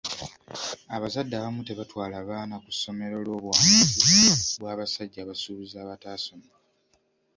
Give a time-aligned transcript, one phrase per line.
[0.95, 4.21] Abazadde abamu tebatwala baana ku ssomero olw'obuwanguzi
[4.59, 6.51] bw'abasajja abasuubuzi abataasoma.